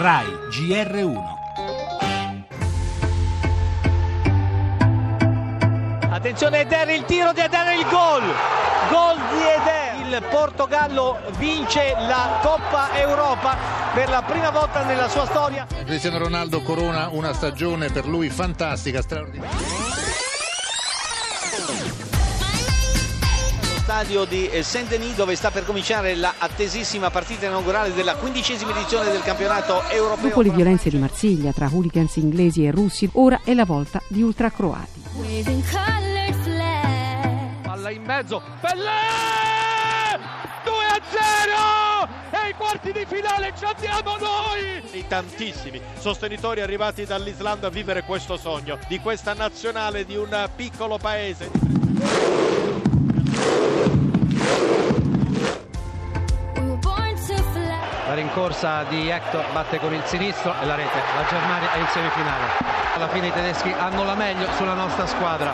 RAI 0.00 0.26
GR1 0.48 1.18
Attenzione 6.10 6.60
Eder, 6.60 6.88
il 6.88 7.04
tiro 7.04 7.34
di 7.34 7.40
Eder, 7.40 7.74
il 7.78 7.86
gol! 7.86 8.22
Gol 8.88 9.16
di 9.28 9.42
Eder! 9.42 10.06
Il 10.06 10.22
Portogallo 10.30 11.18
vince 11.36 11.94
la 11.98 12.38
Coppa 12.40 12.98
Europa 12.98 13.58
per 13.92 14.08
la 14.08 14.22
prima 14.22 14.48
volta 14.48 14.84
nella 14.84 15.10
sua 15.10 15.26
storia. 15.26 15.66
Cristiano 15.84 16.16
Ronaldo 16.16 16.62
corona 16.62 17.08
una 17.10 17.34
stagione 17.34 17.90
per 17.90 18.06
lui 18.06 18.30
fantastica, 18.30 19.02
straordinaria. 19.02 19.58
Stadio 23.90 24.24
di 24.24 24.48
Saint-Denis 24.62 25.16
dove 25.16 25.34
sta 25.34 25.50
per 25.50 25.64
cominciare 25.64 26.14
la 26.14 26.34
attesissima 26.38 27.10
partita 27.10 27.46
inaugurale 27.46 27.92
della 27.92 28.14
quindicesima 28.14 28.70
edizione 28.70 29.10
del 29.10 29.20
campionato 29.20 29.82
europeo. 29.88 30.28
Dopo 30.28 30.42
le 30.42 30.50
violenze 30.50 30.90
di 30.90 30.96
Marsiglia 30.96 31.50
tra 31.50 31.68
hooligans 31.68 32.14
inglesi 32.14 32.64
e 32.64 32.70
russi, 32.70 33.10
ora 33.14 33.40
è 33.42 33.52
la 33.52 33.64
volta 33.64 34.00
di 34.06 34.22
ultracroati. 34.22 35.02
Palla 37.62 37.90
in 37.90 38.02
mezzo, 38.04 38.40
Pellè! 38.60 40.18
2 40.64 40.72
a 40.72 41.00
0! 42.30 42.44
E 42.44 42.48
i 42.50 42.54
quarti 42.54 42.92
di 42.92 43.04
finale 43.08 43.52
ci 43.58 43.64
abbiamo 43.64 44.16
noi! 44.18 44.82
I 44.92 45.04
tantissimi 45.08 45.80
sostenitori 45.98 46.60
arrivati 46.60 47.04
dall'Islanda 47.04 47.66
a 47.66 47.70
vivere 47.70 48.04
questo 48.04 48.36
sogno 48.36 48.78
di 48.86 49.00
questa 49.00 49.34
nazionale 49.34 50.04
di 50.04 50.14
un 50.14 50.48
piccolo 50.54 50.96
paese. 50.96 52.69
La 58.30 58.36
rincorsa 58.36 58.84
di 58.84 59.08
Hector 59.08 59.44
batte 59.52 59.80
con 59.80 59.92
il 59.92 60.02
sinistro 60.04 60.54
e 60.60 60.64
la 60.64 60.76
rete. 60.76 61.00
La 61.16 61.26
Germania 61.28 61.72
è 61.72 61.78
in 61.78 61.86
semifinale. 61.88 62.44
Alla 62.94 63.08
fine 63.08 63.26
i 63.26 63.32
tedeschi 63.32 63.72
hanno 63.76 64.04
la 64.04 64.14
meglio 64.14 64.46
sulla 64.52 64.74
nostra 64.74 65.04
squadra. 65.06 65.52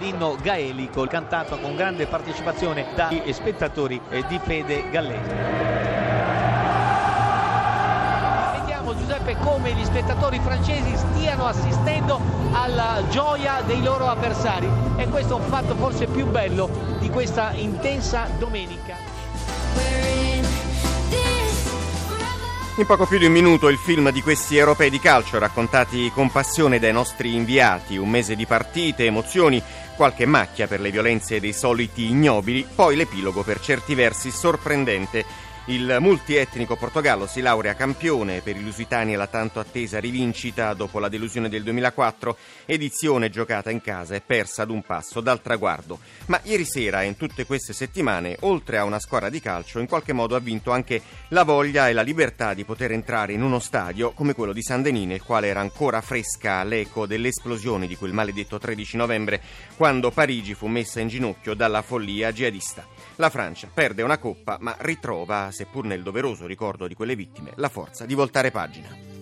L'inno 0.00 0.36
gaelico 0.38 1.06
cantato 1.06 1.58
con 1.58 1.74
grande 1.74 2.06
partecipazione 2.06 2.88
dagli 2.94 3.32
spettatori 3.32 3.98
di 4.28 4.38
fede 4.38 4.90
gallese. 4.90 5.34
Vediamo 8.58 8.94
Giuseppe 8.98 9.36
come 9.38 9.72
gli 9.72 9.84
spettatori 9.84 10.38
francesi 10.40 10.94
stiano 10.94 11.46
assistendo 11.46 12.20
alla 12.52 13.00
gioia 13.08 13.62
dei 13.64 13.82
loro 13.82 14.08
avversari 14.08 14.68
e 14.96 15.08
questo 15.08 15.38
è 15.38 15.40
un 15.40 15.46
fatto 15.48 15.74
forse 15.74 16.04
più 16.04 16.26
bello 16.26 16.68
di 16.98 17.08
questa 17.08 17.52
intensa 17.52 18.28
domenica. 18.36 20.03
In 22.76 22.86
poco 22.86 23.06
più 23.06 23.18
di 23.18 23.26
un 23.26 23.32
minuto 23.32 23.68
il 23.68 23.78
film 23.78 24.10
di 24.10 24.20
questi 24.20 24.56
europei 24.56 24.90
di 24.90 24.98
calcio 24.98 25.38
raccontati 25.38 26.10
con 26.12 26.32
passione 26.32 26.80
dai 26.80 26.92
nostri 26.92 27.36
inviati, 27.36 27.96
un 27.96 28.10
mese 28.10 28.34
di 28.34 28.46
partite, 28.46 29.04
emozioni, 29.04 29.62
qualche 29.94 30.26
macchia 30.26 30.66
per 30.66 30.80
le 30.80 30.90
violenze 30.90 31.40
dei 31.40 31.52
soliti 31.52 32.10
ignobili, 32.10 32.66
poi 32.74 32.96
l'epilogo 32.96 33.42
per 33.42 33.60
certi 33.60 33.94
versi 33.94 34.30
sorprendente 34.30 35.52
il 35.68 35.96
multietnico 35.98 36.76
Portogallo 36.76 37.26
si 37.26 37.40
laurea 37.40 37.72
campione 37.72 38.42
per 38.42 38.54
i 38.54 38.62
lusitani 38.62 39.14
alla 39.14 39.28
tanto 39.28 39.60
attesa 39.60 39.98
rivincita 39.98 40.74
dopo 40.74 40.98
la 40.98 41.08
delusione 41.08 41.48
del 41.48 41.62
2004, 41.62 42.36
edizione 42.66 43.30
giocata 43.30 43.70
in 43.70 43.80
casa 43.80 44.14
e 44.14 44.20
persa 44.20 44.60
ad 44.60 44.68
un 44.68 44.82
passo 44.82 45.22
dal 45.22 45.40
traguardo. 45.40 46.00
Ma 46.26 46.38
ieri 46.42 46.66
sera 46.66 47.00
e 47.02 47.06
in 47.06 47.16
tutte 47.16 47.46
queste 47.46 47.72
settimane, 47.72 48.36
oltre 48.40 48.76
a 48.76 48.84
una 48.84 48.98
squadra 48.98 49.30
di 49.30 49.40
calcio, 49.40 49.78
in 49.78 49.86
qualche 49.86 50.12
modo 50.12 50.36
ha 50.36 50.38
vinto 50.38 50.70
anche 50.70 51.00
la 51.28 51.44
voglia 51.44 51.88
e 51.88 51.94
la 51.94 52.02
libertà 52.02 52.52
di 52.52 52.66
poter 52.66 52.92
entrare 52.92 53.32
in 53.32 53.42
uno 53.42 53.58
stadio 53.58 54.12
come 54.12 54.34
quello 54.34 54.52
di 54.52 54.62
San 54.62 54.82
Denis, 54.82 55.06
nel 55.06 55.22
quale 55.22 55.46
era 55.46 55.60
ancora 55.60 56.02
fresca 56.02 56.62
l'eco 56.62 57.06
dell'esplosione 57.06 57.86
di 57.86 57.96
quel 57.96 58.12
maledetto 58.12 58.58
13 58.58 58.98
novembre, 58.98 59.40
quando 59.84 60.10
Parigi 60.10 60.54
fu 60.54 60.66
messa 60.66 61.00
in 61.00 61.08
ginocchio 61.08 61.52
dalla 61.52 61.82
follia 61.82 62.32
jihadista. 62.32 62.86
La 63.16 63.28
Francia 63.28 63.68
perde 63.70 64.00
una 64.00 64.16
coppa, 64.16 64.56
ma 64.58 64.74
ritrova 64.78 65.50
seppur 65.52 65.84
nel 65.84 66.02
doveroso 66.02 66.46
ricordo 66.46 66.86
di 66.86 66.94
quelle 66.94 67.14
vittime, 67.14 67.52
la 67.56 67.68
forza 67.68 68.06
di 68.06 68.14
voltare 68.14 68.50
pagina. 68.50 69.13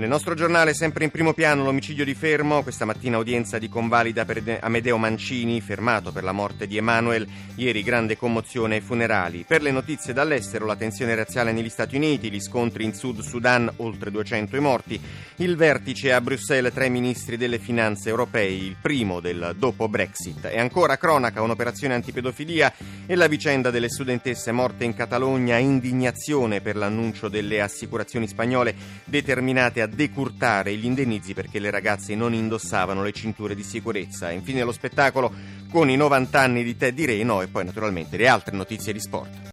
Nel 0.00 0.08
nostro 0.08 0.32
giornale, 0.32 0.72
sempre 0.72 1.04
in 1.04 1.10
primo 1.10 1.34
piano, 1.34 1.62
l'omicidio 1.62 2.06
di 2.06 2.14
Fermo. 2.14 2.62
Questa 2.62 2.86
mattina 2.86 3.18
udienza 3.18 3.58
di 3.58 3.68
convalida 3.68 4.24
per 4.24 4.58
Amedeo 4.62 4.96
Mancini, 4.96 5.60
fermato 5.60 6.10
per 6.10 6.24
la 6.24 6.32
morte 6.32 6.66
di 6.66 6.78
Emanuel. 6.78 7.28
Ieri 7.56 7.82
grande 7.82 8.16
commozione 8.16 8.76
ai 8.76 8.80
funerali. 8.80 9.44
Per 9.46 9.60
le 9.60 9.70
notizie 9.70 10.14
dall'estero, 10.14 10.64
la 10.64 10.76
tensione 10.76 11.14
razziale 11.14 11.52
negli 11.52 11.68
Stati 11.68 11.96
Uniti, 11.96 12.30
gli 12.30 12.40
scontri 12.40 12.84
in 12.84 12.94
Sud 12.94 13.20
Sudan, 13.20 13.70
oltre 13.76 14.10
200 14.10 14.56
i 14.56 14.60
morti. 14.60 14.98
Il 15.36 15.56
vertice 15.56 16.14
a 16.14 16.22
Bruxelles 16.22 16.72
tra 16.72 16.86
i 16.86 16.90
ministri 16.90 17.36
delle 17.36 17.58
finanze 17.58 18.08
europei, 18.08 18.64
il 18.64 18.76
primo 18.80 19.20
del 19.20 19.54
dopo 19.58 19.86
Brexit. 19.86 20.46
E 20.46 20.58
ancora 20.58 20.96
cronaca, 20.96 21.42
un'operazione 21.42 21.92
antipedofilia 21.92 22.72
e 23.04 23.14
la 23.16 23.26
vicenda 23.26 23.68
delle 23.68 23.90
studentesse 23.90 24.50
morte 24.50 24.84
in 24.84 24.94
Catalogna. 24.94 25.58
Indignazione 25.58 26.62
per 26.62 26.76
l'annuncio 26.76 27.28
delle 27.28 27.60
assicurazioni 27.60 28.26
spagnole 28.26 28.74
determinate 29.04 29.82
a 29.82 29.88
decurtare 29.90 30.74
gli 30.74 30.84
indennizi 30.84 31.34
perché 31.34 31.58
le 31.58 31.70
ragazze 31.70 32.14
non 32.14 32.32
indossavano 32.32 33.02
le 33.02 33.12
cinture 33.12 33.54
di 33.54 33.62
sicurezza. 33.62 34.30
Infine 34.30 34.62
lo 34.62 34.72
spettacolo 34.72 35.32
con 35.70 35.90
i 35.90 35.96
90 35.96 36.40
anni 36.40 36.64
di 36.64 36.76
Teddy 36.76 37.04
Reno 37.04 37.42
e 37.42 37.48
poi 37.48 37.64
naturalmente 37.64 38.16
le 38.16 38.28
altre 38.28 38.56
notizie 38.56 38.92
di 38.92 39.00
sport. 39.00 39.49